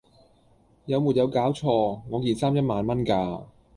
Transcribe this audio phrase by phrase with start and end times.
[0.87, 2.01] 有沒有搞錯!
[2.09, 3.43] 我件衫一萬蚊架